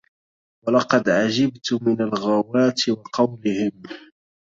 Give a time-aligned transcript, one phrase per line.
[0.65, 3.81] ولقد عجبت من الغواة وقولهم